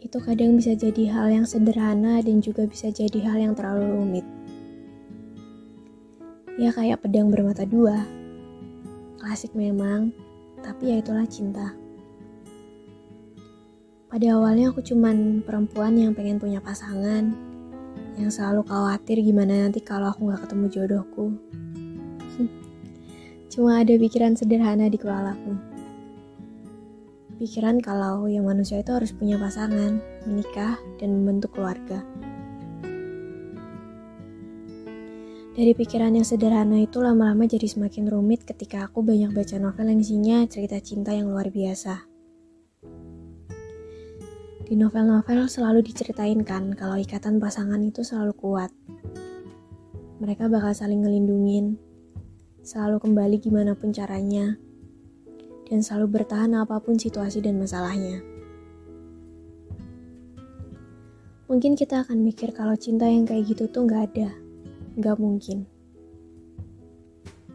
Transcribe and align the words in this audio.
itu 0.00 0.16
kadang 0.16 0.56
bisa 0.56 0.72
jadi 0.72 1.12
hal 1.12 1.28
yang 1.28 1.44
sederhana 1.44 2.24
dan 2.24 2.40
juga 2.40 2.64
bisa 2.64 2.88
jadi 2.88 3.20
hal 3.20 3.36
yang 3.36 3.52
terlalu 3.52 3.84
rumit. 4.00 4.26
Ya 6.56 6.72
kayak 6.72 7.04
pedang 7.04 7.28
bermata 7.28 7.68
dua. 7.68 8.08
Klasik 9.20 9.52
memang, 9.52 10.16
tapi 10.64 10.96
ya 10.96 11.04
itulah 11.04 11.28
cinta. 11.28 11.76
Pada 14.08 14.26
awalnya 14.40 14.72
aku 14.72 14.80
cuman 14.80 15.44
perempuan 15.44 15.94
yang 15.94 16.16
pengen 16.16 16.40
punya 16.40 16.64
pasangan, 16.64 17.36
yang 18.16 18.32
selalu 18.32 18.64
khawatir 18.66 19.20
gimana 19.20 19.68
nanti 19.68 19.84
kalau 19.84 20.10
aku 20.10 20.32
gak 20.32 20.48
ketemu 20.48 20.66
jodohku. 20.72 21.26
Cuma 23.52 23.84
ada 23.84 23.92
pikiran 23.94 24.32
sederhana 24.34 24.88
di 24.88 24.96
kepalaku 24.96 25.69
pikiran 27.40 27.80
kalau 27.80 28.28
yang 28.28 28.44
manusia 28.44 28.84
itu 28.84 28.92
harus 28.92 29.16
punya 29.16 29.40
pasangan, 29.40 29.96
menikah, 30.28 30.76
dan 31.00 31.16
membentuk 31.16 31.56
keluarga. 31.56 32.04
Dari 35.56 35.72
pikiran 35.72 36.12
yang 36.12 36.24
sederhana 36.28 36.84
itu 36.84 37.00
lama-lama 37.00 37.48
jadi 37.48 37.64
semakin 37.64 38.12
rumit 38.12 38.44
ketika 38.44 38.84
aku 38.84 39.00
banyak 39.00 39.32
baca 39.32 39.56
novel 39.56 39.88
yang 39.88 40.00
isinya 40.04 40.38
cerita 40.44 40.76
cinta 40.84 41.16
yang 41.16 41.32
luar 41.32 41.48
biasa. 41.48 42.04
Di 44.68 44.78
novel-novel 44.78 45.48
selalu 45.48 45.80
diceritain 45.82 46.44
kan 46.44 46.76
kalau 46.76 47.00
ikatan 47.00 47.40
pasangan 47.40 47.80
itu 47.80 48.04
selalu 48.04 48.36
kuat. 48.36 48.70
Mereka 50.20 50.46
bakal 50.52 50.76
saling 50.76 51.00
ngelindungin, 51.02 51.80
selalu 52.60 53.00
kembali 53.00 53.36
gimana 53.40 53.72
pun 53.72 53.90
caranya, 53.90 54.60
dan 55.70 55.86
selalu 55.86 56.20
bertahan 56.20 56.50
apa 56.58 56.82
pun 56.82 56.98
situasi 56.98 57.38
dan 57.38 57.62
masalahnya. 57.62 58.18
Mungkin 61.46 61.78
kita 61.78 62.02
akan 62.06 62.22
mikir 62.22 62.50
kalau 62.54 62.74
cinta 62.74 63.06
yang 63.06 63.26
kayak 63.26 63.46
gitu 63.54 63.70
tuh 63.70 63.86
nggak 63.86 64.02
ada, 64.10 64.30
nggak 64.98 65.16
mungkin. 65.18 65.66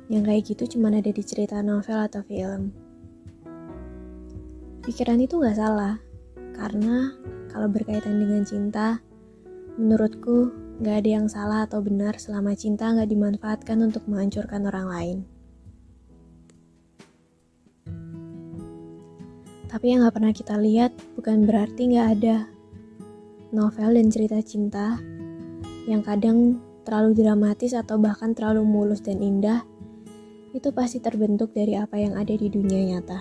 Yang 0.07 0.23
kayak 0.23 0.43
gitu 0.47 0.63
cuma 0.75 0.91
ada 0.91 1.11
di 1.11 1.23
cerita 1.23 1.59
novel 1.59 1.99
atau 2.03 2.23
film. 2.23 2.71
Pikiran 4.83 5.19
itu 5.19 5.39
nggak 5.39 5.57
salah, 5.59 5.99
karena 6.55 7.15
kalau 7.51 7.71
berkaitan 7.71 8.19
dengan 8.19 8.43
cinta, 8.43 8.99
menurutku 9.79 10.51
nggak 10.83 10.95
ada 11.03 11.09
yang 11.09 11.27
salah 11.31 11.63
atau 11.63 11.79
benar 11.79 12.19
selama 12.19 12.51
cinta 12.51 12.91
nggak 12.91 13.07
dimanfaatkan 13.07 13.79
untuk 13.79 14.03
menghancurkan 14.11 14.67
orang 14.67 14.87
lain. 14.91 15.17
Tapi 19.65 19.85
yang 19.91 20.05
gak 20.05 20.15
pernah 20.15 20.33
kita 20.33 20.55
lihat 20.55 20.91
bukan 21.17 21.43
berarti 21.43 21.97
gak 21.97 22.21
ada 22.21 22.47
novel 23.55 23.95
dan 23.95 24.07
cerita 24.11 24.39
cinta 24.43 24.99
yang 25.85 26.01
kadang 26.01 26.59
terlalu 26.85 27.17
dramatis 27.17 27.73
atau 27.73 27.97
bahkan 27.97 28.33
terlalu 28.37 28.61
mulus 28.61 29.01
dan 29.01 29.17
indah, 29.21 29.65
itu 30.53 30.69
pasti 30.69 31.01
terbentuk 31.01 31.51
dari 31.51 31.73
apa 31.73 31.97
yang 31.97 32.13
ada 32.13 32.31
di 32.31 32.47
dunia 32.47 32.95
nyata. 32.95 33.19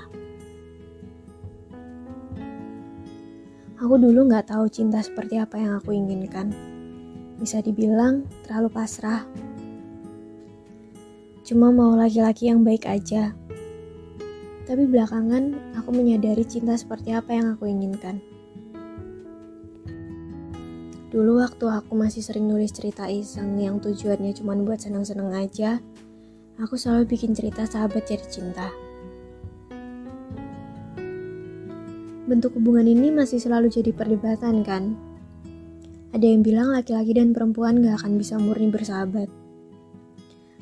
Aku 3.84 4.00
dulu 4.00 4.28
gak 4.32 4.48
tahu 4.48 4.64
cinta 4.72 5.04
seperti 5.04 5.36
apa 5.36 5.60
yang 5.60 5.76
aku 5.76 5.92
inginkan. 5.92 6.52
Bisa 7.36 7.60
dibilang 7.60 8.24
terlalu 8.46 8.72
pasrah. 8.72 9.28
Cuma 11.44 11.68
mau 11.68 11.92
laki-laki 11.92 12.48
yang 12.48 12.64
baik 12.64 12.88
aja, 12.88 13.36
tapi 14.64 14.88
belakangan 14.88 15.76
aku 15.76 15.92
menyadari 15.92 16.44
cinta 16.44 16.72
seperti 16.76 17.12
apa 17.12 17.36
yang 17.36 17.52
aku 17.52 17.68
inginkan. 17.68 18.20
Dulu 21.14 21.38
waktu 21.38 21.70
aku 21.70 21.94
masih 21.94 22.26
sering 22.26 22.50
nulis 22.50 22.74
cerita 22.74 23.06
iseng 23.06 23.54
yang 23.60 23.78
tujuannya 23.78 24.34
cuma 24.34 24.58
buat 24.58 24.82
seneng-seneng 24.82 25.30
aja, 25.30 25.78
aku 26.58 26.74
selalu 26.74 27.14
bikin 27.14 27.30
cerita 27.36 27.62
sahabat 27.62 28.02
jadi 28.02 28.26
cinta. 28.26 28.66
Bentuk 32.24 32.56
hubungan 32.58 32.88
ini 32.88 33.14
masih 33.14 33.38
selalu 33.38 33.70
jadi 33.70 33.94
perdebatan 33.94 34.64
kan? 34.66 34.96
Ada 36.16 36.24
yang 36.24 36.42
bilang 36.42 36.72
laki-laki 36.72 37.14
dan 37.14 37.30
perempuan 37.30 37.78
gak 37.84 38.02
akan 38.02 38.18
bisa 38.18 38.40
murni 38.40 38.72
bersahabat. 38.72 39.30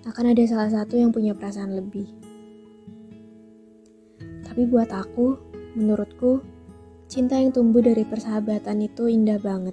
Akan 0.05 0.27
ada 0.27 0.43
salah 0.45 0.69
satu 0.69 0.99
yang 0.99 1.15
punya 1.15 1.33
perasaan 1.39 1.79
lebih. 1.79 2.32
Tapi 4.53 4.69
buat 4.69 4.93
aku, 4.93 5.41
menurutku, 5.81 6.45
cinta 7.09 7.41
yang 7.41 7.57
tumbuh 7.57 7.81
dari 7.81 8.05
persahabatan 8.05 8.85
itu 8.85 9.09
indah 9.09 9.41
banget. 9.41 9.73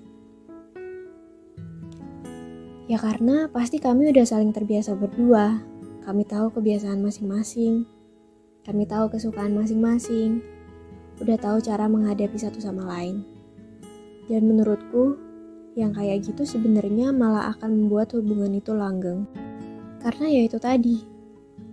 Ya 2.88 2.96
karena 2.96 3.52
pasti 3.52 3.84
kami 3.84 4.08
udah 4.08 4.24
saling 4.24 4.56
terbiasa 4.56 4.96
berdua. 4.96 5.60
Kami 6.08 6.24
tahu 6.24 6.56
kebiasaan 6.56 7.04
masing-masing. 7.04 7.84
Kami 8.64 8.88
tahu 8.88 9.12
kesukaan 9.12 9.52
masing-masing. 9.52 10.40
Udah 11.20 11.36
tahu 11.36 11.60
cara 11.60 11.92
menghadapi 11.92 12.40
satu 12.40 12.64
sama 12.64 12.88
lain. 12.88 13.28
Dan 14.32 14.48
menurutku, 14.48 15.20
yang 15.76 15.92
kayak 15.92 16.24
gitu 16.24 16.48
sebenarnya 16.48 17.12
malah 17.12 17.52
akan 17.52 17.84
membuat 17.84 18.16
hubungan 18.16 18.56
itu 18.56 18.72
langgeng. 18.72 19.28
Karena 20.00 20.32
ya 20.32 20.48
itu 20.48 20.56
tadi, 20.56 21.19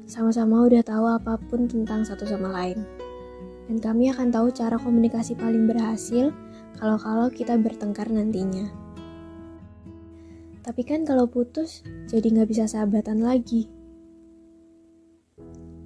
sama-sama 0.07 0.63
udah 0.71 0.87
tahu 0.87 1.05
apa 1.11 1.35
pun 1.51 1.67
tentang 1.67 2.07
satu 2.07 2.23
sama 2.23 2.55
lain. 2.55 2.87
Dan 3.67 3.83
kami 3.83 4.15
akan 4.15 4.31
tahu 4.31 4.55
cara 4.55 4.79
komunikasi 4.79 5.35
paling 5.35 5.67
berhasil 5.67 6.31
kalau-kalau 6.79 7.27
kita 7.27 7.59
bertengkar 7.59 8.07
nantinya. 8.07 8.71
Tapi 10.63 10.83
kan 10.87 11.03
kalau 11.03 11.27
putus, 11.27 11.83
jadi 12.07 12.27
nggak 12.31 12.51
bisa 12.51 12.65
sahabatan 12.71 13.23
lagi. 13.23 13.67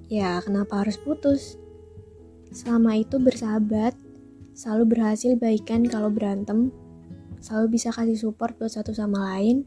Ya, 0.09 0.37
kenapa 0.45 0.85
harus 0.85 1.01
putus? 1.01 1.57
Selama 2.53 2.97
itu 2.99 3.17
bersahabat, 3.17 3.97
selalu 4.53 4.97
berhasil 4.97 5.33
baikan 5.37 5.87
kalau 5.87 6.11
berantem, 6.13 6.69
selalu 7.41 7.79
bisa 7.79 7.89
kasih 7.89 8.19
support 8.19 8.57
buat 8.59 8.69
satu 8.69 8.93
sama 8.93 9.33
lain, 9.33 9.65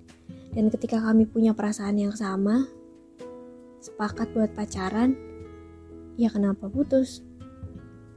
dan 0.54 0.70
ketika 0.70 1.00
kami 1.00 1.26
punya 1.26 1.56
perasaan 1.56 1.96
yang 1.96 2.12
sama, 2.12 2.68
sepakat 3.84 4.32
buat 4.32 4.56
pacaran, 4.56 5.12
ya 6.16 6.32
kenapa 6.32 6.72
putus? 6.72 7.20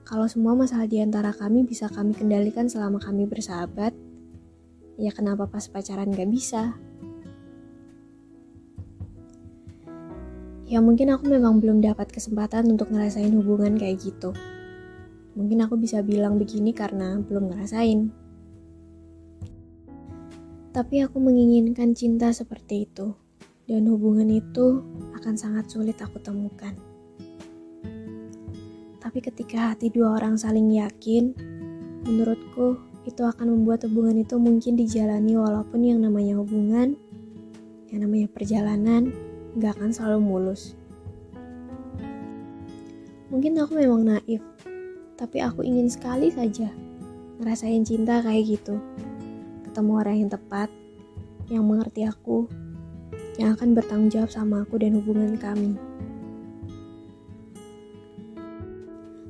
Kalau 0.07 0.23
semua 0.31 0.55
masalah 0.55 0.87
di 0.87 1.03
antara 1.03 1.35
kami 1.35 1.67
bisa 1.67 1.91
kami 1.91 2.15
kendalikan 2.15 2.71
selama 2.71 3.03
kami 3.03 3.27
bersahabat, 3.27 3.91
ya 4.95 5.11
kenapa 5.11 5.43
pas 5.51 5.67
pacaran 5.67 6.15
gak 6.15 6.31
bisa? 6.31 6.79
Ya 10.67 10.79
mungkin 10.79 11.11
aku 11.11 11.27
memang 11.27 11.59
belum 11.59 11.83
dapat 11.83 12.15
kesempatan 12.15 12.71
untuk 12.71 12.87
ngerasain 12.91 13.31
hubungan 13.35 13.75
kayak 13.75 13.99
gitu. 13.99 14.31
Mungkin 15.35 15.67
aku 15.67 15.75
bisa 15.75 15.99
bilang 15.99 16.39
begini 16.39 16.71
karena 16.71 17.19
belum 17.19 17.51
ngerasain. 17.51 18.07
Tapi 20.71 20.95
aku 21.03 21.19
menginginkan 21.19 21.91
cinta 21.91 22.31
seperti 22.31 22.87
itu, 22.87 23.15
dan 23.67 23.83
hubungan 23.91 24.31
itu 24.31 24.83
akan 25.17 25.33
sangat 25.35 25.67
sulit 25.67 25.97
aku 25.97 26.21
temukan. 26.21 26.77
Tapi 29.01 29.19
ketika 29.19 29.73
hati 29.73 29.89
dua 29.89 30.21
orang 30.21 30.37
saling 30.37 30.69
yakin, 30.77 31.33
menurutku 32.05 32.77
itu 33.07 33.23
akan 33.23 33.55
membuat 33.55 33.87
hubungan 33.87 34.19
itu 34.19 34.35
mungkin 34.35 34.75
dijalani 34.75 35.39
walaupun 35.39 35.79
yang 35.79 36.03
namanya 36.03 36.37
hubungan, 36.37 36.99
yang 37.89 38.03
namanya 38.03 38.27
perjalanan, 38.29 39.15
gak 39.57 39.79
akan 39.79 39.95
selalu 39.95 40.19
mulus. 40.21 40.75
Mungkin 43.31 43.59
aku 43.59 43.79
memang 43.79 44.07
naif, 44.07 44.43
tapi 45.15 45.39
aku 45.39 45.63
ingin 45.63 45.87
sekali 45.87 46.31
saja 46.31 46.67
ngerasain 47.39 47.83
cinta 47.87 48.19
kayak 48.19 48.59
gitu. 48.59 48.75
Ketemu 49.63 49.91
orang 50.03 50.15
yang 50.25 50.31
tepat, 50.31 50.69
yang 51.47 51.63
mengerti 51.63 52.03
aku, 52.03 52.47
yang 53.37 53.53
akan 53.53 53.77
bertanggung 53.77 54.09
jawab 54.09 54.33
sama 54.33 54.65
aku 54.65 54.81
dan 54.81 54.97
hubungan 54.97 55.37
kami. 55.37 55.77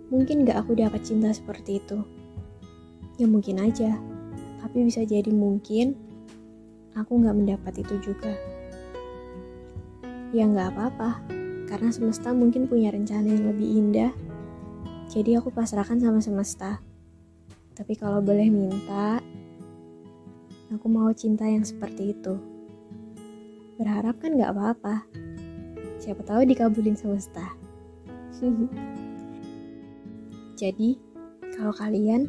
Mungkin 0.08 0.48
gak 0.48 0.64
aku 0.64 0.80
dapat 0.80 1.04
cinta 1.04 1.36
seperti 1.36 1.84
itu. 1.84 2.00
Ya 3.20 3.28
mungkin 3.28 3.60
aja. 3.60 4.00
Tapi 4.64 4.88
bisa 4.88 5.04
jadi 5.04 5.30
mungkin 5.32 6.00
aku 6.98 7.20
nggak 7.22 7.38
mendapat 7.38 7.74
itu 7.84 7.96
juga. 8.02 8.34
Ya 10.32 10.44
nggak 10.44 10.76
apa-apa, 10.76 11.24
karena 11.70 11.90
semesta 11.94 12.36
mungkin 12.36 12.68
punya 12.68 12.92
rencana 12.92 13.28
yang 13.28 13.48
lebih 13.54 13.70
indah. 13.70 14.12
Jadi 15.08 15.40
aku 15.40 15.54
pasrahkan 15.54 16.00
sama 16.04 16.20
semesta. 16.20 16.84
Tapi 17.78 17.94
kalau 17.96 18.20
boleh 18.20 18.50
minta, 18.50 19.22
aku 20.74 20.88
mau 20.90 21.08
cinta 21.16 21.48
yang 21.48 21.64
seperti 21.64 22.12
itu. 22.18 22.57
Berharap 23.78 24.18
kan 24.18 24.34
nggak 24.34 24.54
apa-apa. 24.54 25.06
Siapa 26.02 26.22
tahu 26.26 26.46
dikabulin 26.50 26.98
semesta. 26.98 27.54
Jadi, 30.62 30.98
kalau 31.54 31.74
kalian 31.74 32.26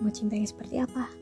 mau 0.00 0.08
cinta 0.08 0.34
yang 0.36 0.48
seperti 0.48 0.80
apa? 0.80 1.21